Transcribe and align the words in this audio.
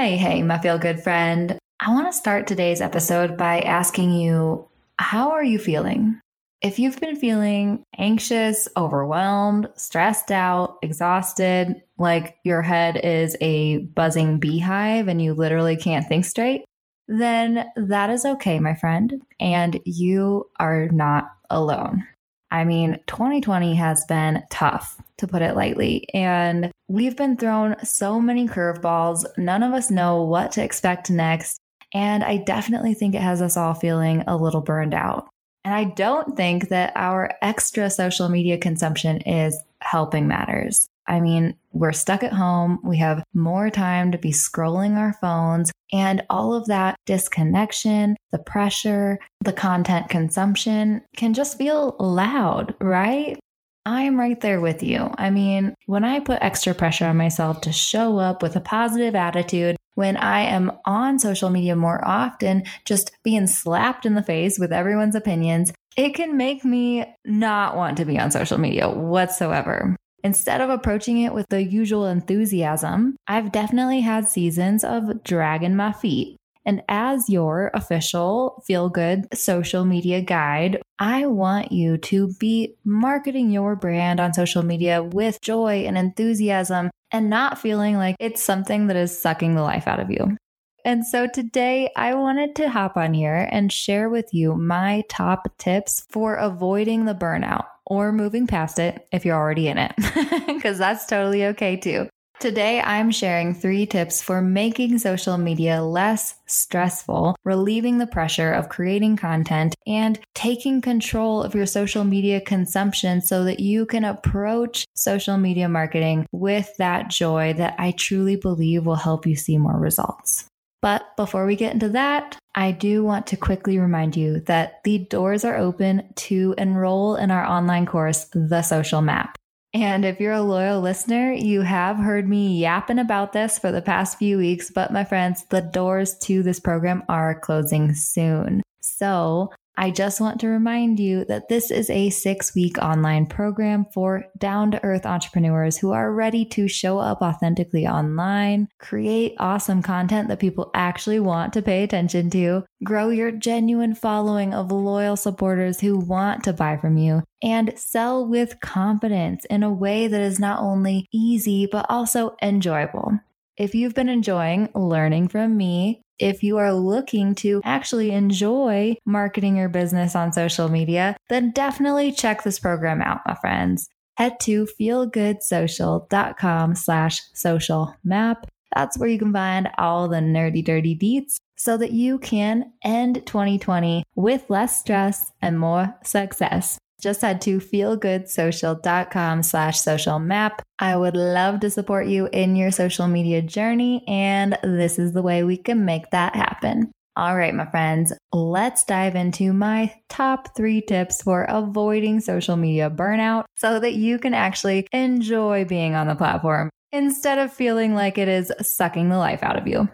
Hey, 0.00 0.16
hey, 0.16 0.42
my 0.42 0.56
feel 0.56 0.78
good 0.78 1.02
friend. 1.02 1.58
I 1.78 1.92
want 1.92 2.10
to 2.10 2.16
start 2.16 2.46
today's 2.46 2.80
episode 2.80 3.36
by 3.36 3.60
asking 3.60 4.12
you, 4.12 4.66
how 4.96 5.32
are 5.32 5.44
you 5.44 5.58
feeling? 5.58 6.18
If 6.62 6.78
you've 6.78 6.98
been 6.98 7.16
feeling 7.16 7.84
anxious, 7.98 8.66
overwhelmed, 8.78 9.68
stressed 9.76 10.30
out, 10.30 10.78
exhausted, 10.80 11.82
like 11.98 12.38
your 12.44 12.62
head 12.62 12.96
is 13.04 13.36
a 13.42 13.80
buzzing 13.80 14.38
beehive 14.38 15.06
and 15.06 15.20
you 15.20 15.34
literally 15.34 15.76
can't 15.76 16.08
think 16.08 16.24
straight, 16.24 16.64
then 17.06 17.66
that 17.76 18.08
is 18.08 18.24
okay, 18.24 18.58
my 18.58 18.74
friend. 18.76 19.20
And 19.38 19.80
you 19.84 20.48
are 20.58 20.88
not 20.88 21.26
alone. 21.50 22.06
I 22.50 22.64
mean, 22.64 22.98
2020 23.06 23.74
has 23.76 24.04
been 24.06 24.42
tough, 24.50 25.00
to 25.20 25.28
put 25.28 25.42
it 25.42 25.54
lightly. 25.54 26.08
And 26.12 26.72
we've 26.88 27.16
been 27.16 27.36
thrown 27.36 27.76
so 27.84 28.20
many 28.20 28.48
curveballs. 28.48 29.24
None 29.38 29.62
of 29.62 29.72
us 29.72 29.90
know 29.90 30.22
what 30.22 30.52
to 30.52 30.64
expect 30.64 31.10
next. 31.10 31.58
And 31.92 32.24
I 32.24 32.38
definitely 32.38 32.94
think 32.94 33.14
it 33.14 33.22
has 33.22 33.42
us 33.42 33.56
all 33.56 33.74
feeling 33.74 34.24
a 34.26 34.36
little 34.36 34.60
burned 34.60 34.94
out. 34.94 35.28
And 35.64 35.74
I 35.74 35.84
don't 35.84 36.36
think 36.36 36.68
that 36.70 36.92
our 36.96 37.32
extra 37.42 37.90
social 37.90 38.28
media 38.28 38.56
consumption 38.58 39.20
is 39.22 39.58
helping 39.82 40.26
matters. 40.26 40.86
I 41.10 41.20
mean, 41.20 41.56
we're 41.72 41.92
stuck 41.92 42.22
at 42.22 42.32
home. 42.32 42.78
We 42.84 42.98
have 42.98 43.24
more 43.34 43.68
time 43.68 44.12
to 44.12 44.18
be 44.18 44.30
scrolling 44.30 44.96
our 44.96 45.12
phones 45.20 45.72
and 45.92 46.22
all 46.30 46.54
of 46.54 46.66
that 46.66 46.96
disconnection, 47.04 48.16
the 48.30 48.38
pressure, 48.38 49.18
the 49.40 49.52
content 49.52 50.08
consumption 50.08 51.02
can 51.16 51.34
just 51.34 51.58
feel 51.58 51.96
loud, 51.98 52.74
right? 52.80 53.38
I'm 53.84 54.20
right 54.20 54.40
there 54.40 54.60
with 54.60 54.84
you. 54.84 55.10
I 55.18 55.30
mean, 55.30 55.74
when 55.86 56.04
I 56.04 56.20
put 56.20 56.42
extra 56.42 56.74
pressure 56.74 57.06
on 57.06 57.16
myself 57.16 57.60
to 57.62 57.72
show 57.72 58.18
up 58.18 58.40
with 58.40 58.54
a 58.54 58.60
positive 58.60 59.16
attitude, 59.16 59.76
when 59.94 60.16
I 60.16 60.42
am 60.42 60.70
on 60.84 61.18
social 61.18 61.50
media 61.50 61.74
more 61.74 62.06
often, 62.06 62.64
just 62.84 63.10
being 63.24 63.48
slapped 63.48 64.06
in 64.06 64.14
the 64.14 64.22
face 64.22 64.58
with 64.60 64.72
everyone's 64.72 65.16
opinions, 65.16 65.72
it 65.96 66.14
can 66.14 66.36
make 66.36 66.64
me 66.64 67.04
not 67.24 67.76
want 67.76 67.96
to 67.96 68.04
be 68.04 68.18
on 68.18 68.30
social 68.30 68.58
media 68.58 68.88
whatsoever. 68.88 69.96
Instead 70.22 70.60
of 70.60 70.70
approaching 70.70 71.22
it 71.22 71.32
with 71.32 71.46
the 71.48 71.62
usual 71.62 72.06
enthusiasm, 72.06 73.16
I've 73.26 73.52
definitely 73.52 74.00
had 74.00 74.28
seasons 74.28 74.84
of 74.84 75.24
dragging 75.24 75.76
my 75.76 75.92
feet. 75.92 76.36
And 76.66 76.82
as 76.88 77.30
your 77.30 77.70
official 77.72 78.62
feel 78.66 78.90
good 78.90 79.26
social 79.34 79.84
media 79.84 80.20
guide, 80.20 80.82
I 80.98 81.26
want 81.26 81.72
you 81.72 81.96
to 81.98 82.34
be 82.38 82.76
marketing 82.84 83.50
your 83.50 83.76
brand 83.76 84.20
on 84.20 84.34
social 84.34 84.62
media 84.62 85.02
with 85.02 85.40
joy 85.40 85.84
and 85.86 85.96
enthusiasm 85.96 86.90
and 87.10 87.30
not 87.30 87.58
feeling 87.58 87.96
like 87.96 88.16
it's 88.20 88.42
something 88.42 88.88
that 88.88 88.96
is 88.96 89.18
sucking 89.18 89.54
the 89.54 89.62
life 89.62 89.88
out 89.88 90.00
of 90.00 90.10
you. 90.10 90.36
And 90.84 91.06
so 91.06 91.26
today 91.26 91.90
I 91.96 92.14
wanted 92.14 92.54
to 92.56 92.70
hop 92.70 92.96
on 92.96 93.14
here 93.14 93.48
and 93.50 93.72
share 93.72 94.08
with 94.08 94.32
you 94.32 94.54
my 94.54 95.02
top 95.08 95.48
tips 95.58 96.06
for 96.10 96.34
avoiding 96.34 97.04
the 97.04 97.14
burnout 97.14 97.66
or 97.90 98.12
moving 98.12 98.46
past 98.46 98.78
it 98.78 99.06
if 99.12 99.26
you're 99.26 99.36
already 99.36 99.68
in 99.68 99.76
it, 99.76 99.92
because 100.46 100.78
that's 100.78 101.04
totally 101.04 101.44
okay 101.44 101.76
too. 101.76 102.08
Today, 102.40 102.80
I'm 102.80 103.10
sharing 103.10 103.52
three 103.52 103.84
tips 103.84 104.22
for 104.22 104.40
making 104.40 104.96
social 104.96 105.36
media 105.36 105.82
less 105.82 106.36
stressful, 106.46 107.36
relieving 107.44 107.98
the 107.98 108.06
pressure 108.06 108.50
of 108.50 108.70
creating 108.70 109.18
content, 109.18 109.74
and 109.86 110.18
taking 110.34 110.80
control 110.80 111.42
of 111.42 111.54
your 111.54 111.66
social 111.66 112.02
media 112.02 112.40
consumption 112.40 113.20
so 113.20 113.44
that 113.44 113.60
you 113.60 113.84
can 113.84 114.06
approach 114.06 114.86
social 114.94 115.36
media 115.36 115.68
marketing 115.68 116.26
with 116.32 116.74
that 116.78 117.10
joy 117.10 117.52
that 117.58 117.74
I 117.78 117.90
truly 117.90 118.36
believe 118.36 118.86
will 118.86 118.94
help 118.94 119.26
you 119.26 119.36
see 119.36 119.58
more 119.58 119.78
results. 119.78 120.49
But 120.82 121.16
before 121.16 121.46
we 121.46 121.56
get 121.56 121.74
into 121.74 121.90
that, 121.90 122.38
I 122.54 122.72
do 122.72 123.04
want 123.04 123.26
to 123.28 123.36
quickly 123.36 123.78
remind 123.78 124.16
you 124.16 124.40
that 124.40 124.82
the 124.84 124.98
doors 124.98 125.44
are 125.44 125.56
open 125.56 126.12
to 126.16 126.54
enroll 126.56 127.16
in 127.16 127.30
our 127.30 127.44
online 127.44 127.86
course, 127.86 128.24
The 128.32 128.62
Social 128.62 129.02
Map. 129.02 129.36
And 129.72 130.04
if 130.04 130.18
you're 130.18 130.32
a 130.32 130.42
loyal 130.42 130.80
listener, 130.80 131.32
you 131.32 131.60
have 131.60 131.96
heard 131.96 132.28
me 132.28 132.58
yapping 132.58 132.98
about 132.98 133.32
this 133.32 133.58
for 133.58 133.70
the 133.70 133.82
past 133.82 134.18
few 134.18 134.36
weeks, 134.38 134.70
but 134.70 134.92
my 134.92 135.04
friends, 135.04 135.44
the 135.50 135.60
doors 135.60 136.18
to 136.22 136.42
this 136.42 136.58
program 136.58 137.04
are 137.08 137.38
closing 137.38 137.94
soon. 137.94 138.62
So 138.80 139.52
I 139.76 139.90
just 139.90 140.20
want 140.20 140.40
to 140.40 140.48
remind 140.48 141.00
you 141.00 141.24
that 141.26 141.48
this 141.48 141.70
is 141.70 141.88
a 141.88 142.10
six 142.10 142.54
week 142.54 142.76
online 142.78 143.26
program 143.26 143.86
for 143.94 144.26
down 144.36 144.70
to 144.72 144.84
earth 144.84 145.06
entrepreneurs 145.06 145.78
who 145.78 145.92
are 145.92 146.12
ready 146.12 146.44
to 146.46 146.68
show 146.68 146.98
up 146.98 147.22
authentically 147.22 147.86
online, 147.86 148.68
create 148.78 149.34
awesome 149.38 149.82
content 149.82 150.28
that 150.28 150.38
people 150.38 150.70
actually 150.74 151.20
want 151.20 151.52
to 151.54 151.62
pay 151.62 151.82
attention 151.82 152.28
to, 152.30 152.64
grow 152.84 153.08
your 153.08 153.30
genuine 153.30 153.94
following 153.94 154.52
of 154.52 154.70
loyal 154.70 155.16
supporters 155.16 155.80
who 155.80 155.98
want 155.98 156.44
to 156.44 156.52
buy 156.52 156.76
from 156.76 156.98
you, 156.98 157.22
and 157.42 157.72
sell 157.76 158.26
with 158.26 158.60
confidence 158.60 159.44
in 159.46 159.62
a 159.62 159.72
way 159.72 160.06
that 160.06 160.20
is 160.20 160.38
not 160.38 160.60
only 160.60 161.06
easy, 161.12 161.66
but 161.66 161.86
also 161.88 162.36
enjoyable. 162.42 163.18
If 163.56 163.74
you've 163.74 163.94
been 163.94 164.08
enjoying 164.08 164.70
learning 164.74 165.28
from 165.28 165.56
me, 165.56 166.02
if 166.20 166.42
you 166.42 166.58
are 166.58 166.72
looking 166.72 167.34
to 167.36 167.60
actually 167.64 168.10
enjoy 168.12 168.96
marketing 169.04 169.56
your 169.56 169.68
business 169.68 170.14
on 170.14 170.32
social 170.32 170.68
media, 170.68 171.16
then 171.28 171.50
definitely 171.50 172.12
check 172.12 172.44
this 172.44 172.58
program 172.58 173.02
out, 173.02 173.20
my 173.26 173.34
friends. 173.34 173.88
Head 174.16 174.38
to 174.40 174.68
feelgoodsocial.com 174.78 176.74
slash 176.74 177.22
social 177.32 177.94
map. 178.04 178.46
That's 178.74 178.98
where 178.98 179.08
you 179.08 179.18
can 179.18 179.32
find 179.32 179.68
all 179.78 180.08
the 180.08 180.18
nerdy, 180.18 180.64
dirty 180.64 180.96
deets 180.96 181.36
so 181.56 181.76
that 181.76 181.92
you 181.92 182.18
can 182.18 182.72
end 182.84 183.22
2020 183.26 184.04
with 184.14 184.44
less 184.48 184.78
stress 184.78 185.32
and 185.42 185.58
more 185.58 185.96
success 186.04 186.78
just 187.00 187.22
head 187.22 187.40
to 187.42 187.58
feelgoodsocial.com 187.58 189.42
slash 189.42 189.80
social 189.80 190.18
map. 190.18 190.62
I 190.78 190.96
would 190.96 191.16
love 191.16 191.60
to 191.60 191.70
support 191.70 192.06
you 192.06 192.28
in 192.32 192.56
your 192.56 192.70
social 192.70 193.06
media 193.08 193.42
journey, 193.42 194.04
and 194.06 194.58
this 194.62 194.98
is 194.98 195.12
the 195.12 195.22
way 195.22 195.42
we 195.42 195.56
can 195.56 195.84
make 195.84 196.10
that 196.10 196.36
happen. 196.36 196.92
All 197.16 197.36
right, 197.36 197.54
my 197.54 197.66
friends, 197.66 198.12
let's 198.32 198.84
dive 198.84 199.16
into 199.16 199.52
my 199.52 199.92
top 200.08 200.56
three 200.56 200.80
tips 200.80 201.22
for 201.22 201.42
avoiding 201.44 202.20
social 202.20 202.56
media 202.56 202.88
burnout 202.88 203.44
so 203.56 203.80
that 203.80 203.94
you 203.94 204.18
can 204.18 204.32
actually 204.32 204.86
enjoy 204.92 205.64
being 205.64 205.94
on 205.94 206.06
the 206.06 206.14
platform 206.14 206.70
instead 206.92 207.38
of 207.38 207.52
feeling 207.52 207.94
like 207.94 208.16
it 208.16 208.28
is 208.28 208.52
sucking 208.62 209.08
the 209.08 209.18
life 209.18 209.42
out 209.42 209.58
of 209.58 209.66
you. 209.66 209.88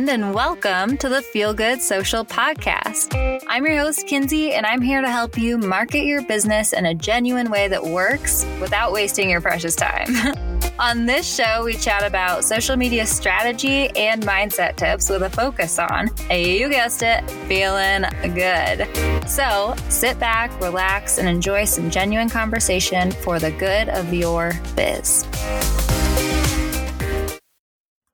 Friend, 0.00 0.22
and 0.22 0.34
welcome 0.34 0.96
to 0.96 1.10
the 1.10 1.20
Feel 1.20 1.52
Good 1.52 1.82
Social 1.82 2.24
Podcast. 2.24 3.42
I'm 3.46 3.66
your 3.66 3.76
host, 3.78 4.06
Kinsey, 4.06 4.52
and 4.54 4.64
I'm 4.64 4.80
here 4.80 5.02
to 5.02 5.10
help 5.10 5.36
you 5.36 5.58
market 5.58 6.04
your 6.04 6.22
business 6.22 6.72
in 6.72 6.86
a 6.86 6.94
genuine 6.94 7.50
way 7.50 7.68
that 7.68 7.84
works 7.84 8.46
without 8.60 8.92
wasting 8.92 9.28
your 9.28 9.42
precious 9.42 9.76
time. 9.76 10.08
on 10.78 11.04
this 11.04 11.34
show, 11.34 11.64
we 11.64 11.74
chat 11.74 12.02
about 12.02 12.44
social 12.44 12.76
media 12.76 13.04
strategy 13.04 13.90
and 13.90 14.22
mindset 14.22 14.76
tips 14.76 15.10
with 15.10 15.22
a 15.22 15.30
focus 15.30 15.78
on, 15.78 16.08
you 16.30 16.70
guessed 16.70 17.02
it, 17.02 17.28
feeling 17.46 18.04
good. 18.34 18.88
So 19.28 19.74
sit 19.90 20.18
back, 20.18 20.58
relax, 20.62 21.18
and 21.18 21.28
enjoy 21.28 21.64
some 21.66 21.90
genuine 21.90 22.30
conversation 22.30 23.10
for 23.10 23.38
the 23.38 23.50
good 23.50 23.90
of 23.90 24.14
your 24.14 24.52
biz. 24.76 25.26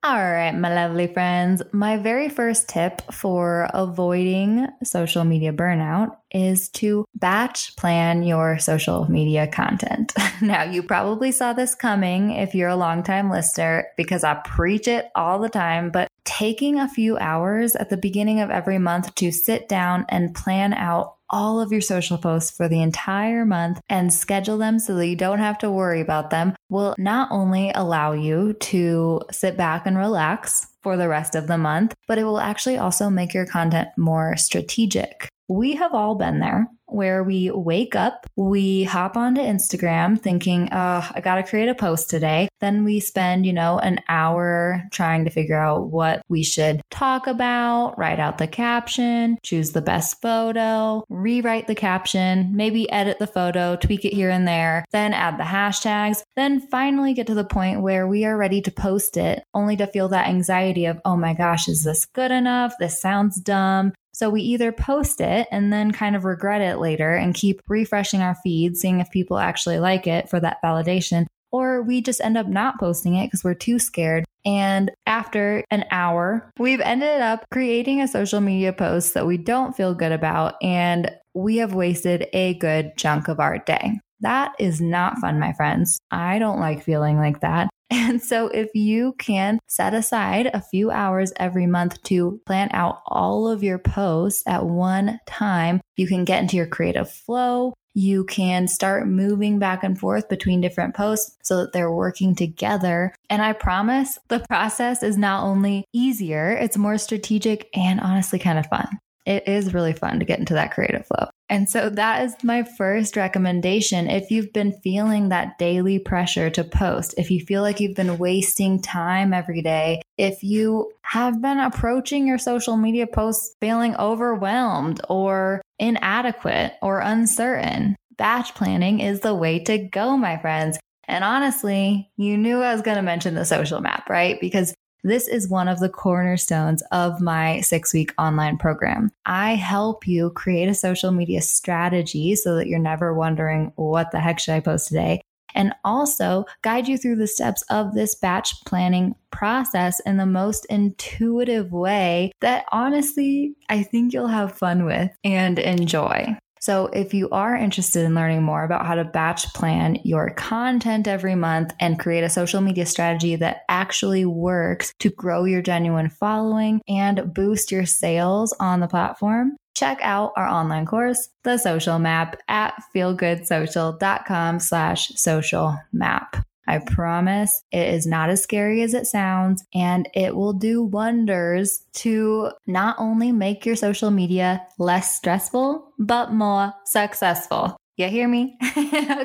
All 0.06 0.14
right, 0.14 0.52
my 0.52 0.72
lovely 0.72 1.08
friends. 1.08 1.62
My 1.72 1.96
very 1.96 2.28
first 2.28 2.68
tip 2.68 3.02
for 3.12 3.68
avoiding 3.74 4.68
social 4.84 5.24
media 5.24 5.52
burnout 5.52 6.16
is 6.30 6.68
to 6.68 7.06
batch 7.16 7.74
plan 7.74 8.22
your 8.22 8.56
social 8.60 9.10
media 9.10 9.48
content. 9.48 10.12
now, 10.40 10.62
you 10.62 10.84
probably 10.84 11.32
saw 11.32 11.54
this 11.54 11.74
coming 11.74 12.30
if 12.30 12.54
you're 12.54 12.68
a 12.68 12.76
longtime 12.76 13.32
listener 13.32 13.88
because 13.96 14.22
I 14.22 14.34
preach 14.34 14.86
it 14.86 15.10
all 15.16 15.40
the 15.40 15.48
time, 15.48 15.90
but 15.90 16.08
taking 16.22 16.78
a 16.78 16.88
few 16.88 17.18
hours 17.18 17.74
at 17.74 17.90
the 17.90 17.96
beginning 17.96 18.40
of 18.40 18.50
every 18.50 18.78
month 18.78 19.12
to 19.16 19.32
sit 19.32 19.68
down 19.68 20.06
and 20.08 20.36
plan 20.36 20.72
out 20.72 21.15
all 21.30 21.60
of 21.60 21.72
your 21.72 21.80
social 21.80 22.18
posts 22.18 22.56
for 22.56 22.68
the 22.68 22.82
entire 22.82 23.44
month 23.44 23.80
and 23.88 24.12
schedule 24.12 24.58
them 24.58 24.78
so 24.78 24.94
that 24.94 25.06
you 25.06 25.16
don't 25.16 25.38
have 25.38 25.58
to 25.58 25.70
worry 25.70 26.00
about 26.00 26.30
them 26.30 26.54
will 26.68 26.94
not 26.98 27.28
only 27.30 27.70
allow 27.74 28.12
you 28.12 28.52
to 28.54 29.20
sit 29.30 29.56
back 29.56 29.86
and 29.86 29.98
relax 29.98 30.66
for 30.82 30.96
the 30.96 31.08
rest 31.08 31.34
of 31.34 31.46
the 31.46 31.58
month, 31.58 31.94
but 32.06 32.18
it 32.18 32.24
will 32.24 32.38
actually 32.38 32.78
also 32.78 33.10
make 33.10 33.34
your 33.34 33.46
content 33.46 33.88
more 33.96 34.36
strategic. 34.36 35.28
We 35.48 35.74
have 35.74 35.94
all 35.94 36.14
been 36.14 36.40
there 36.40 36.68
where 36.88 37.24
we 37.24 37.50
wake 37.50 37.94
up, 37.94 38.26
we 38.36 38.84
hop 38.84 39.16
onto 39.16 39.40
Instagram 39.40 40.20
thinking, 40.20 40.68
oh, 40.72 41.10
I 41.14 41.20
got 41.20 41.36
to 41.36 41.42
create 41.42 41.68
a 41.68 41.74
post 41.74 42.08
today. 42.08 42.48
Then 42.60 42.84
we 42.84 43.00
spend, 43.00 43.44
you 43.44 43.52
know, 43.52 43.78
an 43.78 44.00
hour 44.08 44.82
trying 44.92 45.24
to 45.24 45.30
figure 45.30 45.58
out 45.58 45.90
what 45.90 46.22
we 46.28 46.42
should 46.42 46.80
talk 46.90 47.26
about, 47.26 47.98
write 47.98 48.20
out 48.20 48.38
the 48.38 48.46
caption, 48.46 49.36
choose 49.42 49.72
the 49.72 49.82
best 49.82 50.22
photo, 50.22 51.04
rewrite 51.08 51.66
the 51.66 51.74
caption, 51.74 52.50
maybe 52.54 52.90
edit 52.90 53.18
the 53.18 53.26
photo, 53.26 53.76
tweak 53.76 54.04
it 54.04 54.12
here 54.12 54.30
and 54.30 54.46
there, 54.46 54.84
then 54.92 55.12
add 55.12 55.38
the 55.38 55.44
hashtags, 55.44 56.22
then 56.36 56.60
finally 56.60 57.14
get 57.14 57.26
to 57.26 57.34
the 57.34 57.44
point 57.44 57.82
where 57.82 58.06
we 58.06 58.24
are 58.24 58.36
ready 58.36 58.60
to 58.62 58.70
post 58.70 59.16
it, 59.16 59.42
only 59.54 59.76
to 59.76 59.86
feel 59.86 60.08
that 60.08 60.28
anxiety 60.28 60.86
of, 60.86 61.00
oh 61.04 61.16
my 61.16 61.34
gosh, 61.34 61.68
is 61.68 61.84
this 61.84 62.06
good 62.06 62.30
enough? 62.30 62.74
This 62.78 63.00
sounds 63.00 63.40
dumb. 63.40 63.92
So 64.16 64.30
we 64.30 64.40
either 64.40 64.72
post 64.72 65.20
it 65.20 65.46
and 65.50 65.70
then 65.70 65.92
kind 65.92 66.16
of 66.16 66.24
regret 66.24 66.62
it 66.62 66.78
later 66.78 67.14
and 67.14 67.34
keep 67.34 67.60
refreshing 67.68 68.22
our 68.22 68.34
feed, 68.36 68.78
seeing 68.78 69.00
if 69.00 69.10
people 69.10 69.36
actually 69.36 69.78
like 69.78 70.06
it 70.06 70.30
for 70.30 70.40
that 70.40 70.56
validation, 70.64 71.26
or 71.52 71.82
we 71.82 72.00
just 72.00 72.22
end 72.22 72.38
up 72.38 72.46
not 72.46 72.80
posting 72.80 73.16
it 73.16 73.26
because 73.26 73.44
we're 73.44 73.52
too 73.52 73.78
scared. 73.78 74.24
And 74.46 74.90
after 75.04 75.62
an 75.70 75.84
hour, 75.90 76.50
we've 76.58 76.80
ended 76.80 77.20
up 77.20 77.44
creating 77.52 78.00
a 78.00 78.08
social 78.08 78.40
media 78.40 78.72
post 78.72 79.12
that 79.12 79.26
we 79.26 79.36
don't 79.36 79.76
feel 79.76 79.92
good 79.92 80.12
about, 80.12 80.54
and 80.62 81.10
we 81.34 81.58
have 81.58 81.74
wasted 81.74 82.26
a 82.32 82.54
good 82.54 82.96
chunk 82.96 83.28
of 83.28 83.38
our 83.38 83.58
day. 83.58 84.00
That 84.20 84.54
is 84.58 84.80
not 84.80 85.18
fun, 85.18 85.38
my 85.38 85.52
friends. 85.52 85.98
I 86.10 86.38
don't 86.38 86.58
like 86.58 86.82
feeling 86.82 87.18
like 87.18 87.40
that. 87.40 87.68
And 87.90 88.22
so, 88.22 88.48
if 88.48 88.74
you 88.74 89.14
can 89.18 89.58
set 89.66 89.94
aside 89.94 90.50
a 90.52 90.60
few 90.60 90.90
hours 90.90 91.32
every 91.36 91.66
month 91.66 92.02
to 92.04 92.40
plan 92.46 92.70
out 92.72 93.02
all 93.06 93.48
of 93.48 93.62
your 93.62 93.78
posts 93.78 94.42
at 94.46 94.66
one 94.66 95.20
time, 95.26 95.80
you 95.96 96.06
can 96.06 96.24
get 96.24 96.42
into 96.42 96.56
your 96.56 96.66
creative 96.66 97.10
flow. 97.10 97.74
You 97.94 98.24
can 98.24 98.68
start 98.68 99.08
moving 99.08 99.58
back 99.58 99.82
and 99.82 99.98
forth 99.98 100.28
between 100.28 100.60
different 100.60 100.94
posts 100.94 101.36
so 101.42 101.58
that 101.58 101.72
they're 101.72 101.92
working 101.92 102.34
together. 102.34 103.14
And 103.30 103.40
I 103.40 103.52
promise 103.52 104.18
the 104.28 104.44
process 104.48 105.02
is 105.02 105.16
not 105.16 105.44
only 105.44 105.84
easier, 105.92 106.50
it's 106.50 106.76
more 106.76 106.98
strategic 106.98 107.68
and 107.74 108.00
honestly 108.00 108.38
kind 108.38 108.58
of 108.58 108.66
fun 108.66 108.98
it 109.26 109.48
is 109.48 109.74
really 109.74 109.92
fun 109.92 110.20
to 110.20 110.24
get 110.24 110.38
into 110.38 110.54
that 110.54 110.72
creative 110.72 111.06
flow. 111.06 111.26
And 111.48 111.68
so 111.68 111.90
that 111.90 112.24
is 112.24 112.34
my 112.42 112.64
first 112.64 113.16
recommendation. 113.16 114.10
If 114.10 114.30
you've 114.30 114.52
been 114.52 114.72
feeling 114.82 115.28
that 115.28 115.58
daily 115.58 115.98
pressure 115.98 116.50
to 116.50 116.64
post, 116.64 117.14
if 117.16 117.30
you 117.30 117.40
feel 117.40 117.62
like 117.62 117.78
you've 117.78 117.94
been 117.94 118.18
wasting 118.18 118.82
time 118.82 119.32
every 119.32 119.62
day, 119.62 120.02
if 120.18 120.42
you 120.42 120.92
have 121.02 121.40
been 121.40 121.58
approaching 121.58 122.26
your 122.26 122.38
social 122.38 122.76
media 122.76 123.06
posts 123.06 123.54
feeling 123.60 123.94
overwhelmed 123.96 125.00
or 125.08 125.62
inadequate 125.78 126.72
or 126.82 127.00
uncertain, 127.00 127.94
batch 128.16 128.54
planning 128.54 129.00
is 129.00 129.20
the 129.20 129.34
way 129.34 129.60
to 129.60 129.78
go, 129.78 130.16
my 130.16 130.38
friends. 130.38 130.78
And 131.08 131.22
honestly, 131.22 132.10
you 132.16 132.36
knew 132.36 132.60
I 132.62 132.72
was 132.72 132.82
going 132.82 132.96
to 132.96 133.02
mention 133.02 133.36
the 133.36 133.44
social 133.44 133.80
map, 133.80 134.10
right? 134.10 134.40
Because 134.40 134.74
this 135.06 135.28
is 135.28 135.48
one 135.48 135.68
of 135.68 135.78
the 135.78 135.88
cornerstones 135.88 136.82
of 136.90 137.20
my 137.20 137.60
six 137.60 137.94
week 137.94 138.12
online 138.18 138.58
program. 138.58 139.10
I 139.24 139.54
help 139.54 140.06
you 140.06 140.30
create 140.30 140.68
a 140.68 140.74
social 140.74 141.12
media 141.12 141.42
strategy 141.42 142.34
so 142.34 142.56
that 142.56 142.66
you're 142.66 142.78
never 142.78 143.14
wondering, 143.14 143.72
what 143.76 144.10
the 144.10 144.20
heck 144.20 144.38
should 144.38 144.54
I 144.54 144.60
post 144.60 144.88
today? 144.88 145.20
and 145.54 145.72
also 145.84 146.44
guide 146.60 146.86
you 146.86 146.98
through 146.98 147.16
the 147.16 147.26
steps 147.26 147.62
of 147.70 147.94
this 147.94 148.14
batch 148.14 148.62
planning 148.66 149.14
process 149.30 150.00
in 150.00 150.18
the 150.18 150.26
most 150.26 150.66
intuitive 150.66 151.72
way 151.72 152.30
that 152.42 152.66
honestly 152.72 153.54
I 153.70 153.82
think 153.82 154.12
you'll 154.12 154.26
have 154.28 154.58
fun 154.58 154.84
with 154.84 155.10
and 155.24 155.58
enjoy. 155.58 156.36
So, 156.60 156.86
if 156.86 157.14
you 157.14 157.28
are 157.30 157.54
interested 157.54 158.04
in 158.04 158.14
learning 158.14 158.42
more 158.42 158.64
about 158.64 158.86
how 158.86 158.94
to 158.94 159.04
batch 159.04 159.52
plan 159.54 159.98
your 160.04 160.30
content 160.30 161.06
every 161.06 161.34
month 161.34 161.74
and 161.80 161.98
create 161.98 162.24
a 162.24 162.30
social 162.30 162.60
media 162.60 162.86
strategy 162.86 163.36
that 163.36 163.62
actually 163.68 164.24
works 164.24 164.92
to 165.00 165.10
grow 165.10 165.44
your 165.44 165.62
genuine 165.62 166.10
following 166.10 166.80
and 166.88 167.32
boost 167.34 167.70
your 167.70 167.86
sales 167.86 168.54
on 168.58 168.80
the 168.80 168.88
platform, 168.88 169.56
check 169.74 169.98
out 170.02 170.32
our 170.36 170.48
online 170.48 170.86
course, 170.86 171.28
The 171.44 171.58
Social 171.58 171.98
Map, 171.98 172.36
at 172.48 172.74
feelgoodsocial.com 172.94 174.60
slash 174.60 175.08
social 175.10 175.78
map. 175.92 176.44
I 176.66 176.78
promise 176.78 177.62
it 177.70 177.94
is 177.94 178.06
not 178.06 178.30
as 178.30 178.42
scary 178.42 178.82
as 178.82 178.94
it 178.94 179.06
sounds, 179.06 179.64
and 179.74 180.08
it 180.14 180.34
will 180.34 180.52
do 180.52 180.82
wonders 180.82 181.84
to 181.94 182.50
not 182.66 182.96
only 182.98 183.32
make 183.32 183.64
your 183.64 183.76
social 183.76 184.10
media 184.10 184.66
less 184.78 185.14
stressful, 185.14 185.92
but 185.98 186.32
more 186.32 186.74
successful. 186.84 187.76
You 187.96 188.08
hear 188.08 188.28
me? 188.28 188.58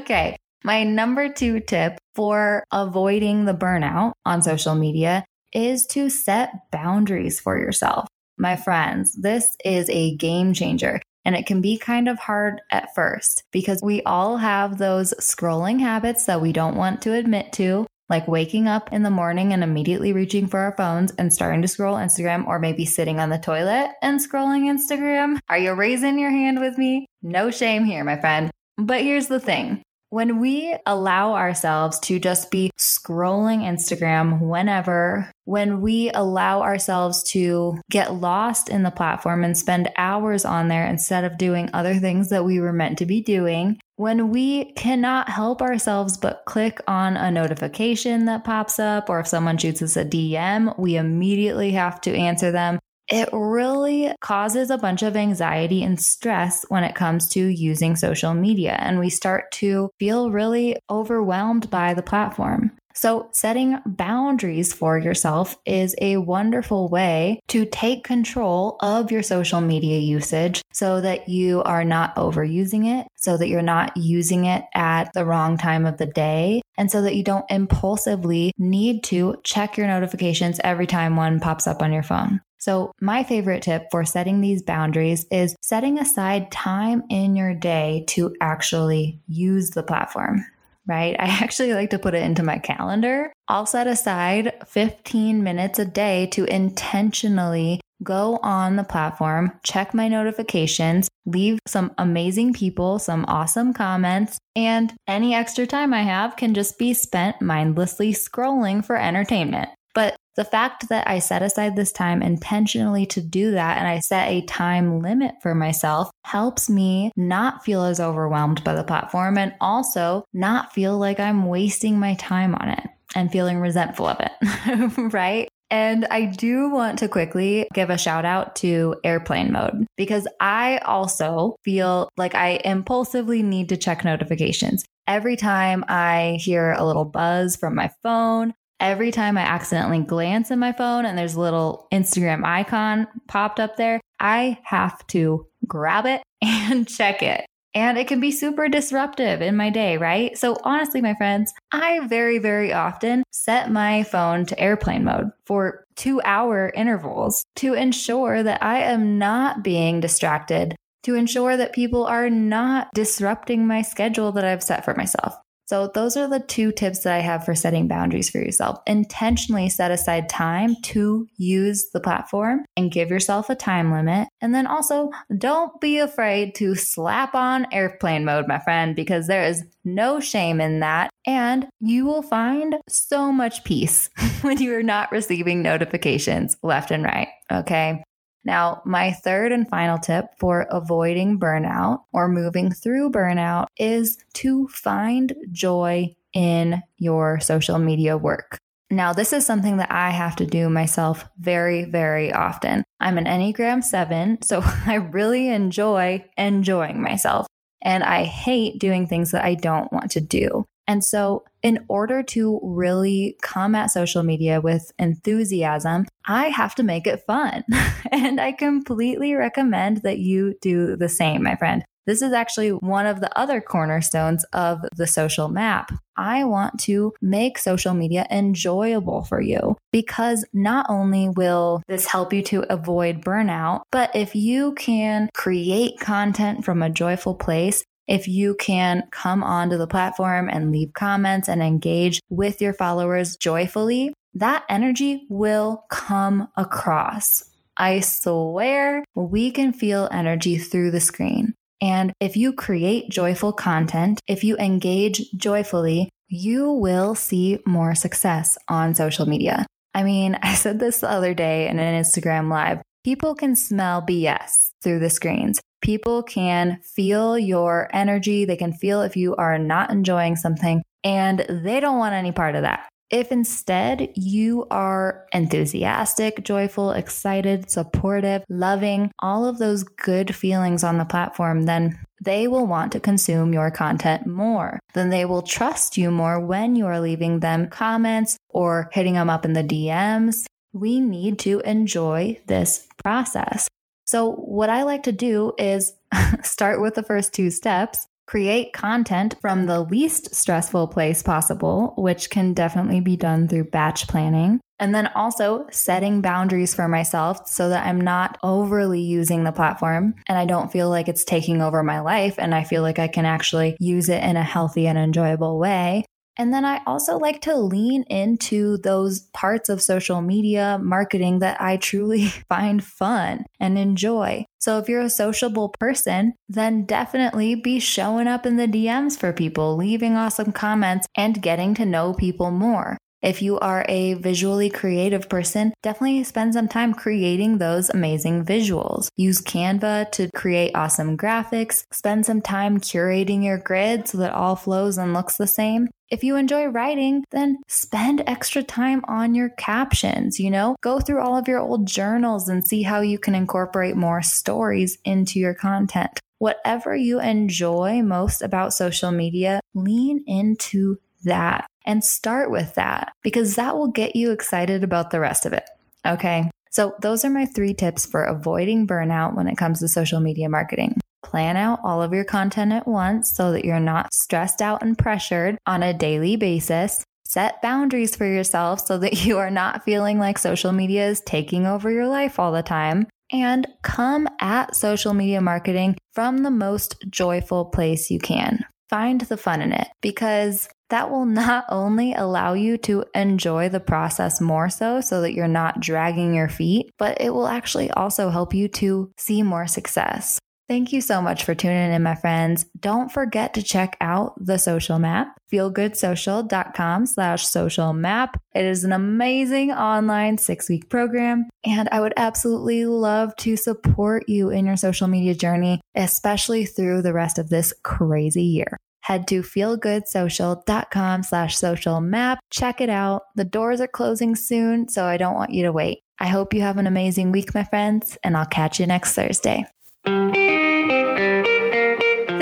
okay. 0.01 0.37
My 0.63 0.83
number 0.83 1.29
two 1.29 1.59
tip 1.59 1.97
for 2.13 2.63
avoiding 2.71 3.45
the 3.45 3.53
burnout 3.53 4.13
on 4.25 4.43
social 4.43 4.75
media 4.75 5.25
is 5.53 5.85
to 5.87 6.09
set 6.09 6.51
boundaries 6.71 7.39
for 7.39 7.57
yourself. 7.57 8.07
My 8.37 8.55
friends, 8.55 9.13
this 9.13 9.55
is 9.65 9.89
a 9.89 10.15
game 10.15 10.53
changer. 10.53 11.01
And 11.23 11.35
it 11.35 11.45
can 11.45 11.61
be 11.61 11.77
kind 11.77 12.09
of 12.09 12.19
hard 12.19 12.61
at 12.71 12.95
first 12.95 13.43
because 13.51 13.81
we 13.83 14.01
all 14.03 14.37
have 14.37 14.77
those 14.77 15.13
scrolling 15.19 15.79
habits 15.79 16.25
that 16.25 16.41
we 16.41 16.51
don't 16.51 16.75
want 16.75 17.01
to 17.03 17.13
admit 17.13 17.53
to, 17.53 17.85
like 18.09 18.27
waking 18.27 18.67
up 18.67 18.91
in 18.91 19.03
the 19.03 19.09
morning 19.09 19.53
and 19.53 19.63
immediately 19.63 20.13
reaching 20.13 20.47
for 20.47 20.59
our 20.59 20.75
phones 20.75 21.11
and 21.17 21.31
starting 21.31 21.61
to 21.61 21.67
scroll 21.67 21.95
Instagram, 21.95 22.47
or 22.47 22.59
maybe 22.59 22.85
sitting 22.85 23.19
on 23.19 23.29
the 23.29 23.37
toilet 23.37 23.91
and 24.01 24.19
scrolling 24.19 24.63
Instagram. 24.63 25.37
Are 25.47 25.57
you 25.57 25.73
raising 25.73 26.19
your 26.19 26.31
hand 26.31 26.59
with 26.59 26.77
me? 26.77 27.05
No 27.21 27.51
shame 27.51 27.85
here, 27.85 28.03
my 28.03 28.19
friend. 28.19 28.51
But 28.77 29.01
here's 29.01 29.27
the 29.27 29.39
thing 29.39 29.83
when 30.11 30.41
we 30.41 30.75
allow 30.85 31.35
ourselves 31.35 31.97
to 31.97 32.19
just 32.19 32.51
be 32.51 32.69
scrolling 32.77 33.61
Instagram 33.61 34.41
whenever, 34.41 35.31
when 35.45 35.79
we 35.79 36.11
allow 36.11 36.61
ourselves 36.61 37.23
to 37.23 37.79
get 37.89 38.13
lost 38.13 38.67
in 38.67 38.83
the 38.83 38.91
platform 38.91 39.45
and 39.45 39.57
spend 39.57 39.89
hours 39.97 40.43
on 40.43 40.67
there 40.67 40.85
instead 40.85 41.23
of 41.23 41.37
doing 41.37 41.69
other 41.73 41.95
things 41.95 42.27
that 42.27 42.43
we 42.43 42.59
were 42.59 42.73
meant 42.73 42.97
to 42.97 43.05
be 43.05 43.21
doing, 43.21 43.79
when 43.95 44.29
we 44.31 44.73
cannot 44.73 45.29
help 45.29 45.61
ourselves 45.61 46.17
but 46.17 46.43
click 46.45 46.81
on 46.89 47.15
a 47.15 47.31
notification 47.31 48.25
that 48.25 48.43
pops 48.43 48.79
up, 48.79 49.09
or 49.09 49.21
if 49.21 49.27
someone 49.27 49.57
shoots 49.57 49.81
us 49.81 49.95
a 49.95 50.03
DM, 50.03 50.77
we 50.77 50.97
immediately 50.97 51.71
have 51.71 52.01
to 52.01 52.13
answer 52.13 52.51
them 52.51 52.79
it 53.11 53.29
really 53.33 54.13
causes 54.21 54.69
a 54.69 54.77
bunch 54.77 55.03
of 55.03 55.17
anxiety 55.17 55.83
and 55.83 56.01
stress 56.01 56.65
when 56.69 56.83
it 56.83 56.95
comes 56.95 57.27
to 57.29 57.45
using 57.45 57.95
social 57.95 58.33
media. 58.33 58.77
And 58.79 58.99
we 58.99 59.09
start 59.09 59.51
to 59.53 59.91
feel 59.99 60.31
really 60.31 60.77
overwhelmed 60.89 61.69
by 61.69 61.93
the 61.93 62.01
platform. 62.01 62.71
So, 62.93 63.29
setting 63.31 63.77
boundaries 63.85 64.73
for 64.73 64.97
yourself 64.97 65.57
is 65.65 65.95
a 66.01 66.17
wonderful 66.17 66.89
way 66.89 67.39
to 67.47 67.65
take 67.65 68.03
control 68.03 68.75
of 68.81 69.11
your 69.11 69.23
social 69.23 69.61
media 69.61 69.99
usage 69.99 70.61
so 70.73 70.99
that 70.99 71.29
you 71.29 71.63
are 71.63 71.85
not 71.85 72.15
overusing 72.17 72.99
it, 72.99 73.07
so 73.15 73.37
that 73.37 73.47
you're 73.47 73.61
not 73.61 73.95
using 73.95 74.43
it 74.43 74.65
at 74.73 75.13
the 75.13 75.25
wrong 75.25 75.57
time 75.57 75.85
of 75.85 75.97
the 75.97 76.05
day, 76.05 76.61
and 76.77 76.91
so 76.91 77.01
that 77.01 77.15
you 77.15 77.23
don't 77.23 77.49
impulsively 77.49 78.51
need 78.57 79.05
to 79.05 79.35
check 79.45 79.77
your 79.77 79.87
notifications 79.87 80.59
every 80.61 80.87
time 80.87 81.15
one 81.15 81.39
pops 81.39 81.67
up 81.67 81.81
on 81.81 81.93
your 81.93 82.03
phone. 82.03 82.41
So, 82.61 82.91
my 83.01 83.23
favorite 83.23 83.63
tip 83.63 83.87
for 83.89 84.05
setting 84.05 84.39
these 84.39 84.61
boundaries 84.61 85.25
is 85.31 85.55
setting 85.61 85.97
aside 85.97 86.51
time 86.51 87.01
in 87.09 87.35
your 87.35 87.55
day 87.55 88.05
to 88.09 88.35
actually 88.39 89.19
use 89.27 89.71
the 89.71 89.83
platform 89.83 90.45
right? 90.87 91.15
I 91.19 91.25
actually 91.43 91.73
like 91.73 91.91
to 91.91 91.99
put 91.99 92.15
it 92.15 92.23
into 92.23 92.41
my 92.43 92.57
calendar. 92.57 93.31
I'll 93.47 93.67
set 93.67 93.85
aside 93.85 94.53
15 94.67 95.43
minutes 95.43 95.77
a 95.77 95.85
day 95.85 96.25
to 96.31 96.45
intentionally 96.45 97.81
go 98.03 98.39
on 98.41 98.77
the 98.77 98.83
platform, 98.83 99.51
check 99.63 99.93
my 99.93 100.07
notifications, 100.07 101.07
leave 101.25 101.59
some 101.67 101.93
amazing 101.97 102.51
people, 102.53 102.97
some 102.97 103.25
awesome 103.27 103.73
comments, 103.73 104.39
and 104.55 104.93
any 105.07 105.35
extra 105.35 105.67
time 105.67 105.93
I 105.93 106.01
have 106.01 106.35
can 106.35 106.53
just 106.53 106.79
be 106.79 106.93
spent 106.93 107.41
mindlessly 107.41 108.11
scrolling 108.11 108.83
for 108.83 108.97
entertainment. 108.97 109.69
But 109.93 110.15
the 110.35 110.45
fact 110.45 110.89
that 110.89 111.07
I 111.07 111.19
set 111.19 111.41
aside 111.41 111.75
this 111.75 111.91
time 111.91 112.21
intentionally 112.21 113.05
to 113.07 113.21
do 113.21 113.51
that 113.51 113.77
and 113.77 113.87
I 113.87 113.99
set 113.99 114.29
a 114.29 114.41
time 114.41 115.01
limit 115.01 115.35
for 115.41 115.53
myself 115.53 116.09
helps 116.23 116.69
me 116.69 117.11
not 117.15 117.65
feel 117.65 117.83
as 117.83 117.99
overwhelmed 117.99 118.63
by 118.63 118.75
the 118.75 118.83
platform 118.83 119.37
and 119.37 119.53
also 119.59 120.23
not 120.33 120.73
feel 120.73 120.97
like 120.97 121.19
I'm 121.19 121.45
wasting 121.45 121.99
my 121.99 122.15
time 122.15 122.55
on 122.55 122.69
it 122.69 122.87
and 123.15 123.31
feeling 123.31 123.59
resentful 123.59 124.07
of 124.07 124.17
it, 124.19 124.97
right? 125.13 125.49
And 125.69 126.05
I 126.11 126.25
do 126.25 126.69
want 126.69 126.99
to 126.99 127.07
quickly 127.07 127.67
give 127.73 127.89
a 127.89 127.97
shout 127.97 128.25
out 128.25 128.57
to 128.57 128.95
airplane 129.05 129.53
mode 129.53 129.87
because 129.95 130.27
I 130.41 130.79
also 130.79 131.55
feel 131.63 132.09
like 132.17 132.35
I 132.35 132.59
impulsively 132.65 133.41
need 133.41 133.69
to 133.69 133.77
check 133.77 134.03
notifications. 134.03 134.83
Every 135.07 135.37
time 135.37 135.85
I 135.87 136.37
hear 136.41 136.73
a 136.73 136.85
little 136.85 137.05
buzz 137.05 137.55
from 137.55 137.75
my 137.75 137.89
phone 138.03 138.53
every 138.81 139.11
time 139.11 139.37
I 139.37 139.41
accidentally 139.41 139.99
glance 139.99 140.51
at 140.51 140.57
my 140.57 140.73
phone 140.73 141.05
and 141.05 141.17
there's 141.17 141.35
a 141.35 141.39
little 141.39 141.87
Instagram 141.93 142.43
icon 142.43 143.07
popped 143.27 143.59
up 143.59 143.77
there, 143.77 144.01
I 144.19 144.59
have 144.63 145.05
to 145.07 145.47
grab 145.67 146.05
it 146.05 146.21
and 146.41 146.87
check 146.87 147.23
it. 147.23 147.45
And 147.73 147.97
it 147.97 148.09
can 148.09 148.19
be 148.19 148.31
super 148.31 148.67
disruptive 148.67 149.41
in 149.41 149.55
my 149.55 149.69
day, 149.69 149.95
right? 149.95 150.37
So, 150.37 150.57
honestly, 150.63 151.01
my 151.01 151.15
friends, 151.15 151.53
I 151.71 152.05
very, 152.05 152.37
very 152.37 152.73
often 152.73 153.23
set 153.31 153.71
my 153.71 154.03
phone 154.03 154.45
to 154.47 154.59
airplane 154.59 155.05
mode 155.05 155.29
for 155.45 155.85
two 155.95 156.21
hour 156.25 156.73
intervals 156.75 157.45
to 157.57 157.73
ensure 157.73 158.43
that 158.43 158.61
I 158.61 158.81
am 158.81 159.17
not 159.17 159.63
being 159.63 160.01
distracted, 160.01 160.75
to 161.03 161.15
ensure 161.15 161.55
that 161.55 161.71
people 161.71 162.05
are 162.05 162.29
not 162.29 162.89
disrupting 162.93 163.65
my 163.67 163.83
schedule 163.83 164.33
that 164.33 164.43
I've 164.43 164.63
set 164.63 164.83
for 164.83 164.93
myself. 164.93 165.40
So, 165.71 165.87
those 165.87 166.17
are 166.17 166.27
the 166.27 166.41
two 166.41 166.73
tips 166.73 167.03
that 167.03 167.13
I 167.13 167.19
have 167.19 167.45
for 167.45 167.55
setting 167.55 167.87
boundaries 167.87 168.29
for 168.29 168.39
yourself. 168.39 168.79
Intentionally 168.85 169.69
set 169.69 169.89
aside 169.89 170.27
time 170.27 170.75
to 170.81 171.29
use 171.37 171.91
the 171.93 172.01
platform 172.01 172.65
and 172.75 172.91
give 172.91 173.09
yourself 173.09 173.49
a 173.49 173.55
time 173.55 173.89
limit. 173.89 174.27
And 174.41 174.53
then 174.53 174.67
also, 174.67 175.11
don't 175.37 175.79
be 175.79 175.97
afraid 175.97 176.55
to 176.55 176.75
slap 176.75 177.35
on 177.35 177.71
airplane 177.71 178.25
mode, 178.25 178.49
my 178.49 178.59
friend, 178.59 178.97
because 178.97 179.27
there 179.27 179.45
is 179.45 179.63
no 179.85 180.19
shame 180.19 180.59
in 180.59 180.81
that. 180.81 181.09
And 181.25 181.69
you 181.79 182.05
will 182.05 182.21
find 182.21 182.75
so 182.89 183.31
much 183.31 183.63
peace 183.63 184.09
when 184.41 184.57
you 184.57 184.75
are 184.75 184.83
not 184.83 185.13
receiving 185.13 185.61
notifications 185.61 186.57
left 186.63 186.91
and 186.91 187.05
right. 187.05 187.29
Okay. 187.49 188.03
Now, 188.43 188.81
my 188.85 189.11
third 189.11 189.51
and 189.51 189.69
final 189.69 189.99
tip 189.99 190.25
for 190.39 190.67
avoiding 190.71 191.39
burnout 191.39 192.03
or 192.11 192.27
moving 192.27 192.71
through 192.71 193.11
burnout 193.11 193.67
is 193.77 194.17
to 194.35 194.67
find 194.67 195.35
joy 195.51 196.15
in 196.33 196.81
your 196.97 197.39
social 197.39 197.77
media 197.77 198.17
work. 198.17 198.57
Now, 198.89 199.13
this 199.13 199.31
is 199.31 199.45
something 199.45 199.77
that 199.77 199.91
I 199.91 200.09
have 200.09 200.35
to 200.37 200.45
do 200.45 200.69
myself 200.69 201.25
very, 201.39 201.85
very 201.85 202.33
often. 202.33 202.83
I'm 202.99 203.17
an 203.17 203.25
Enneagram 203.25 203.83
7, 203.83 204.41
so 204.41 204.61
I 204.85 204.95
really 204.95 205.47
enjoy 205.47 206.25
enjoying 206.37 207.01
myself. 207.01 207.47
And 207.81 208.03
I 208.03 208.25
hate 208.25 208.79
doing 208.79 209.07
things 209.07 209.31
that 209.31 209.43
I 209.43 209.55
don't 209.55 209.91
want 209.93 210.11
to 210.11 210.21
do. 210.21 210.65
And 210.91 211.05
so, 211.05 211.45
in 211.63 211.85
order 211.87 212.21
to 212.21 212.59
really 212.61 213.37
come 213.41 213.75
at 213.75 213.91
social 213.91 214.23
media 214.23 214.59
with 214.59 214.91
enthusiasm, 214.99 216.05
I 216.25 216.49
have 216.49 216.75
to 216.75 216.83
make 216.83 217.07
it 217.07 217.23
fun. 217.25 217.63
and 218.11 218.41
I 218.41 218.51
completely 218.51 219.33
recommend 219.33 220.01
that 220.01 220.17
you 220.17 220.55
do 220.61 220.97
the 220.97 221.07
same, 221.07 221.43
my 221.43 221.55
friend. 221.55 221.85
This 222.05 222.21
is 222.21 222.33
actually 222.33 222.71
one 222.71 223.05
of 223.05 223.21
the 223.21 223.37
other 223.39 223.61
cornerstones 223.61 224.43
of 224.51 224.81
the 224.97 225.07
social 225.07 225.47
map. 225.47 225.93
I 226.17 226.43
want 226.43 226.79
to 226.81 227.13
make 227.21 227.57
social 227.57 227.93
media 227.93 228.27
enjoyable 228.29 229.23
for 229.23 229.39
you 229.39 229.77
because 229.93 230.43
not 230.51 230.87
only 230.89 231.29
will 231.29 231.83
this 231.87 232.05
help 232.05 232.33
you 232.33 232.41
to 232.43 232.71
avoid 232.73 233.23
burnout, 233.23 233.83
but 233.91 234.13
if 234.15 234.35
you 234.35 234.73
can 234.73 235.29
create 235.33 235.99
content 235.99 236.65
from 236.65 236.81
a 236.83 236.89
joyful 236.89 237.35
place, 237.35 237.83
if 238.11 238.27
you 238.27 238.55
can 238.55 239.03
come 239.09 239.41
onto 239.41 239.77
the 239.77 239.87
platform 239.87 240.49
and 240.49 240.69
leave 240.69 240.91
comments 240.91 241.47
and 241.47 241.63
engage 241.63 242.19
with 242.29 242.61
your 242.61 242.73
followers 242.73 243.37
joyfully, 243.37 244.13
that 244.33 244.65
energy 244.67 245.25
will 245.29 245.85
come 245.89 246.49
across. 246.57 247.45
I 247.77 248.01
swear 248.01 249.05
we 249.15 249.49
can 249.49 249.71
feel 249.71 250.09
energy 250.11 250.57
through 250.57 250.91
the 250.91 250.99
screen. 250.99 251.53
And 251.79 252.11
if 252.19 252.35
you 252.35 252.51
create 252.51 253.09
joyful 253.09 253.53
content, 253.53 254.19
if 254.27 254.43
you 254.43 254.57
engage 254.57 255.31
joyfully, 255.37 256.09
you 256.27 256.69
will 256.69 257.15
see 257.15 257.59
more 257.65 257.95
success 257.95 258.57
on 258.67 258.93
social 258.93 259.25
media. 259.25 259.65
I 259.93 260.03
mean, 260.03 260.37
I 260.43 260.55
said 260.55 260.79
this 260.79 260.99
the 260.99 261.09
other 261.09 261.33
day 261.33 261.69
in 261.69 261.79
an 261.79 262.03
Instagram 262.03 262.49
live. 262.49 262.81
People 263.05 263.35
can 263.35 263.55
smell 263.55 264.01
BS 264.01 264.71
through 264.83 264.99
the 264.99 265.09
screens. 265.09 265.61
People 265.81 266.23
can 266.23 266.79
feel 266.83 267.37
your 267.37 267.89
energy. 267.91 268.45
They 268.45 268.55
can 268.55 268.73
feel 268.73 269.01
if 269.01 269.17
you 269.17 269.35
are 269.35 269.57
not 269.57 269.89
enjoying 269.89 270.35
something 270.35 270.83
and 271.03 271.45
they 271.49 271.79
don't 271.79 271.97
want 271.97 272.13
any 272.13 272.31
part 272.31 272.55
of 272.55 272.61
that. 272.61 272.87
If 273.09 273.29
instead 273.29 274.09
you 274.15 274.67
are 274.71 275.25
enthusiastic, 275.33 276.45
joyful, 276.45 276.91
excited, 276.91 277.69
supportive, 277.69 278.45
loving, 278.47 279.11
all 279.19 279.45
of 279.45 279.57
those 279.57 279.83
good 279.83 280.33
feelings 280.33 280.81
on 280.81 280.97
the 280.97 281.03
platform, 281.03 281.63
then 281.63 281.99
they 282.23 282.47
will 282.47 282.65
want 282.65 282.93
to 282.93 283.01
consume 283.01 283.51
your 283.51 283.69
content 283.69 284.27
more. 284.27 284.79
Then 284.93 285.09
they 285.09 285.25
will 285.25 285.41
trust 285.41 285.97
you 285.97 286.09
more 286.09 286.39
when 286.39 286.75
you 286.77 286.85
are 286.85 287.01
leaving 287.01 287.41
them 287.41 287.67
comments 287.67 288.37
or 288.47 288.89
hitting 288.93 289.15
them 289.15 289.29
up 289.29 289.43
in 289.43 289.53
the 289.53 289.63
DMs. 289.63 290.45
We 290.71 291.01
need 291.01 291.37
to 291.39 291.59
enjoy 291.61 292.39
this 292.47 292.87
process. 293.03 293.67
So, 294.11 294.33
what 294.33 294.69
I 294.69 294.83
like 294.83 295.03
to 295.03 295.13
do 295.13 295.53
is 295.57 295.93
start 296.43 296.81
with 296.81 296.95
the 296.95 297.01
first 297.03 297.33
two 297.33 297.49
steps, 297.49 298.05
create 298.27 298.73
content 298.73 299.35
from 299.39 299.67
the 299.67 299.79
least 299.83 300.35
stressful 300.35 300.89
place 300.89 301.23
possible, 301.23 301.93
which 301.97 302.29
can 302.29 302.53
definitely 302.53 302.99
be 302.99 303.15
done 303.15 303.47
through 303.47 303.69
batch 303.69 304.09
planning. 304.09 304.59
And 304.79 304.93
then 304.93 305.07
also 305.15 305.65
setting 305.71 306.19
boundaries 306.19 306.75
for 306.75 306.89
myself 306.89 307.47
so 307.47 307.69
that 307.69 307.85
I'm 307.85 308.01
not 308.01 308.37
overly 308.43 308.99
using 308.99 309.45
the 309.45 309.53
platform 309.53 310.15
and 310.27 310.37
I 310.37 310.43
don't 310.45 310.73
feel 310.73 310.89
like 310.89 311.07
it's 311.07 311.23
taking 311.23 311.61
over 311.61 311.81
my 311.81 312.01
life 312.01 312.35
and 312.37 312.53
I 312.53 312.65
feel 312.65 312.81
like 312.81 312.99
I 312.99 313.07
can 313.07 313.25
actually 313.25 313.77
use 313.79 314.09
it 314.09 314.21
in 314.21 314.35
a 314.35 314.43
healthy 314.43 314.87
and 314.87 314.97
enjoyable 314.97 315.57
way. 315.57 316.03
And 316.37 316.53
then 316.53 316.65
I 316.65 316.81
also 316.85 317.17
like 317.17 317.41
to 317.41 317.55
lean 317.55 318.03
into 318.03 318.77
those 318.77 319.21
parts 319.33 319.69
of 319.69 319.81
social 319.81 320.21
media 320.21 320.79
marketing 320.81 321.39
that 321.39 321.61
I 321.61 321.77
truly 321.77 322.27
find 322.49 322.83
fun 322.83 323.45
and 323.59 323.77
enjoy. 323.77 324.45
So 324.59 324.77
if 324.77 324.87
you're 324.87 325.01
a 325.01 325.09
sociable 325.09 325.69
person, 325.79 326.33
then 326.47 326.85
definitely 326.85 327.55
be 327.55 327.79
showing 327.79 328.27
up 328.27 328.45
in 328.45 328.57
the 328.57 328.67
DMs 328.67 329.17
for 329.17 329.33
people, 329.33 329.75
leaving 329.75 330.15
awesome 330.15 330.51
comments, 330.51 331.07
and 331.15 331.41
getting 331.41 331.73
to 331.75 331.85
know 331.85 332.13
people 332.13 332.51
more. 332.51 332.97
If 333.21 333.43
you 333.43 333.59
are 333.59 333.85
a 333.87 334.15
visually 334.15 334.71
creative 334.71 335.29
person, 335.29 335.73
definitely 335.83 336.23
spend 336.23 336.55
some 336.55 336.67
time 336.67 336.93
creating 336.93 337.57
those 337.59 337.89
amazing 337.91 338.45
visuals. 338.45 339.09
Use 339.15 339.41
Canva 339.41 340.11
to 340.13 340.31
create 340.33 340.71
awesome 340.73 341.17
graphics. 341.17 341.83
Spend 341.91 342.25
some 342.25 342.41
time 342.41 342.79
curating 342.79 343.43
your 343.43 343.59
grid 343.59 344.07
so 344.07 344.17
that 344.17 344.33
all 344.33 344.55
flows 344.55 344.97
and 344.97 345.13
looks 345.13 345.37
the 345.37 345.45
same. 345.45 345.87
If 346.11 346.25
you 346.25 346.35
enjoy 346.35 346.65
writing, 346.65 347.23
then 347.31 347.59
spend 347.69 348.21
extra 348.27 348.61
time 348.61 349.01
on 349.07 349.33
your 349.33 349.47
captions, 349.47 350.41
you 350.41 350.51
know? 350.51 350.75
Go 350.81 350.99
through 350.99 351.21
all 351.21 351.37
of 351.37 351.47
your 351.47 351.59
old 351.59 351.87
journals 351.87 352.49
and 352.49 352.67
see 352.67 352.83
how 352.83 352.99
you 352.99 353.17
can 353.17 353.33
incorporate 353.33 353.95
more 353.95 354.21
stories 354.21 354.97
into 355.05 355.39
your 355.39 355.53
content. 355.53 356.19
Whatever 356.39 356.93
you 356.97 357.21
enjoy 357.21 358.01
most 358.01 358.41
about 358.41 358.73
social 358.73 359.11
media, 359.11 359.61
lean 359.73 360.21
into 360.27 360.97
that 361.23 361.65
and 361.85 362.03
start 362.03 362.51
with 362.51 362.75
that 362.75 363.13
because 363.23 363.55
that 363.55 363.77
will 363.77 363.87
get 363.87 364.13
you 364.13 364.31
excited 364.31 364.83
about 364.83 365.11
the 365.11 365.19
rest 365.21 365.45
of 365.45 365.53
it. 365.53 365.63
Okay. 366.05 366.51
So, 366.71 366.95
those 367.01 367.23
are 367.25 367.29
my 367.29 367.45
three 367.45 367.73
tips 367.73 368.05
for 368.05 368.23
avoiding 368.23 368.87
burnout 368.87 369.35
when 369.35 369.47
it 369.47 369.57
comes 369.57 369.79
to 369.79 369.87
social 369.87 370.19
media 370.19 370.49
marketing. 370.49 371.00
Plan 371.23 371.55
out 371.57 371.79
all 371.83 372.01
of 372.01 372.13
your 372.13 372.23
content 372.23 372.71
at 372.71 372.87
once 372.87 373.35
so 373.35 373.51
that 373.51 373.65
you're 373.65 373.79
not 373.79 374.13
stressed 374.13 374.61
out 374.61 374.81
and 374.81 374.97
pressured 374.97 375.57
on 375.65 375.83
a 375.83 375.93
daily 375.93 376.35
basis. 376.35 377.03
Set 377.23 377.61
boundaries 377.61 378.15
for 378.15 378.25
yourself 378.25 378.85
so 378.85 378.97
that 378.97 379.25
you 379.25 379.37
are 379.37 379.51
not 379.51 379.83
feeling 379.83 380.19
like 380.19 380.37
social 380.37 380.71
media 380.71 381.07
is 381.07 381.21
taking 381.21 381.65
over 381.65 381.91
your 381.91 382.07
life 382.07 382.39
all 382.39 382.51
the 382.51 382.63
time. 382.63 383.07
And 383.31 383.65
come 383.81 384.27
at 384.41 384.75
social 384.75 385.13
media 385.13 385.39
marketing 385.39 385.97
from 386.13 386.39
the 386.39 386.51
most 386.51 386.97
joyful 387.09 387.65
place 387.65 388.11
you 388.11 388.19
can. 388.19 388.65
Find 388.89 389.21
the 389.21 389.37
fun 389.37 389.61
in 389.61 389.71
it 389.71 389.87
because 390.01 390.67
that 390.89 391.09
will 391.09 391.25
not 391.25 391.63
only 391.69 392.13
allow 392.13 392.53
you 392.53 392.77
to 392.79 393.05
enjoy 393.15 393.69
the 393.69 393.79
process 393.79 394.41
more 394.41 394.69
so, 394.69 394.99
so 394.99 395.21
that 395.21 395.33
you're 395.33 395.47
not 395.47 395.79
dragging 395.79 396.35
your 396.35 396.49
feet, 396.49 396.91
but 396.97 397.21
it 397.21 397.33
will 397.33 397.47
actually 397.47 397.89
also 397.91 398.29
help 398.29 398.53
you 398.53 398.67
to 398.67 399.11
see 399.17 399.41
more 399.41 399.67
success. 399.67 400.39
Thank 400.67 400.93
you 400.93 401.01
so 401.01 401.21
much 401.21 401.43
for 401.43 401.53
tuning 401.53 401.91
in, 401.91 402.01
my 402.01 402.15
friends. 402.15 402.65
Don't 402.79 403.11
forget 403.11 403.53
to 403.55 403.61
check 403.61 403.97
out 403.99 404.33
the 404.37 404.57
social 404.57 404.99
map, 404.99 405.37
feelgoodsocial.com 405.51 407.05
slash 407.07 407.45
social 407.45 407.91
map. 407.91 408.39
It 408.55 408.63
is 408.63 408.85
an 408.85 408.93
amazing 408.93 409.71
online 409.71 410.37
six 410.37 410.69
week 410.69 410.89
program, 410.89 411.49
and 411.65 411.89
I 411.91 411.99
would 411.99 412.13
absolutely 412.15 412.85
love 412.85 413.35
to 413.37 413.57
support 413.57 414.29
you 414.29 414.49
in 414.49 414.65
your 414.65 414.77
social 414.77 415.07
media 415.07 415.35
journey, 415.35 415.81
especially 415.95 416.65
through 416.65 417.01
the 417.01 417.13
rest 417.13 417.37
of 417.37 417.49
this 417.49 417.73
crazy 417.83 418.43
year 418.43 418.77
head 419.01 419.27
to 419.27 419.41
feelgoodsocial.com 419.41 421.23
slash 421.23 421.57
social 421.57 422.01
map. 422.01 422.39
Check 422.49 422.81
it 422.81 422.89
out. 422.89 423.23
The 423.35 423.43
doors 423.43 423.81
are 423.81 423.87
closing 423.87 424.35
soon, 424.35 424.87
so 424.87 425.05
I 425.05 425.17
don't 425.17 425.35
want 425.35 425.51
you 425.51 425.63
to 425.63 425.71
wait. 425.71 426.03
I 426.19 426.27
hope 426.27 426.53
you 426.53 426.61
have 426.61 426.77
an 426.77 426.87
amazing 426.87 427.31
week, 427.31 427.53
my 427.53 427.63
friends, 427.63 428.17
and 428.23 428.37
I'll 428.37 428.45
catch 428.45 428.79
you 428.79 428.85
next 428.85 429.13
Thursday. 429.15 429.65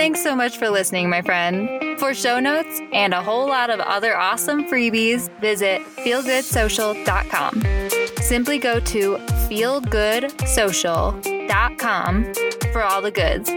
Thanks 0.09 0.23
so 0.23 0.35
much 0.35 0.57
for 0.57 0.69
listening, 0.69 1.09
my 1.09 1.21
friend. 1.21 1.99
For 1.99 2.13
show 2.13 2.39
notes 2.39 2.79
and 2.93 3.13
a 3.13 3.21
whole 3.21 3.45
lot 3.47 3.69
of 3.69 3.81
other 3.81 4.17
awesome 4.17 4.63
freebies, 4.65 5.29
visit 5.41 5.81
feelgoodsocial.com. 5.97 7.63
Simply 8.21 8.59
go 8.59 8.79
to 8.79 9.17
feelgoodsocial.com 9.49 12.33
for 12.71 12.83
all 12.83 13.01
the 13.01 13.11
goods. 13.11 13.49